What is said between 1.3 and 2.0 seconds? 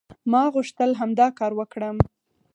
کار وکړم".